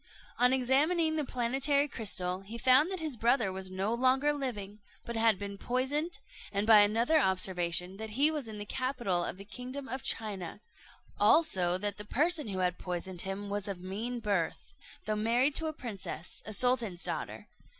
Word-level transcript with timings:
On 0.39 0.51
examining 0.51 1.15
the 1.15 1.23
planetary 1.23 1.87
crystal, 1.87 2.39
he 2.41 2.57
found 2.57 2.89
that 2.89 2.99
his 3.01 3.15
brother 3.15 3.51
was 3.51 3.69
no 3.69 3.93
longer 3.93 4.33
living, 4.33 4.79
but 5.05 5.15
had 5.15 5.37
been 5.37 5.59
poisoned; 5.59 6.17
and 6.51 6.65
by 6.65 6.79
another 6.79 7.19
observation, 7.19 7.97
that 7.97 8.09
he 8.17 8.31
was 8.31 8.47
in 8.47 8.57
the 8.57 8.65
capital 8.65 9.23
of 9.23 9.37
the 9.37 9.45
kingdom 9.45 9.87
of 9.87 10.01
China; 10.01 10.59
also, 11.19 11.77
that 11.77 11.97
the 11.97 12.03
person 12.05 12.47
who 12.47 12.57
had 12.65 12.79
poisoned 12.79 13.21
him 13.21 13.47
was 13.47 13.67
of 13.67 13.79
mean 13.79 14.19
birth, 14.19 14.73
though 15.05 15.15
married 15.15 15.53
to 15.53 15.67
a 15.67 15.71
princess, 15.71 16.41
a 16.47 16.51
sultan's 16.53 17.03
daughter. 17.03 17.47